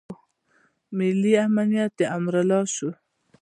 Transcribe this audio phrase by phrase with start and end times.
[0.97, 2.89] ملي امنیت د امرالله شو.